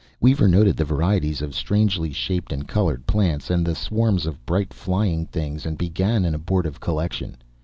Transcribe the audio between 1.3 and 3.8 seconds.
of strangely shaped and colored plants, and the